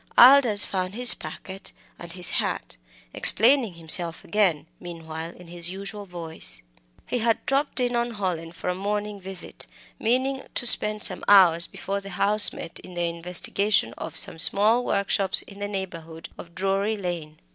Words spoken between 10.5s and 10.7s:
to